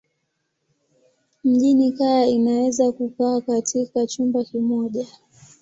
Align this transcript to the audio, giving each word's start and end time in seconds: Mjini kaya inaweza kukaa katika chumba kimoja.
Mjini 1.43 1.91
kaya 1.91 2.25
inaweza 2.25 2.91
kukaa 2.91 3.41
katika 3.41 4.07
chumba 4.07 4.43
kimoja. 4.43 5.07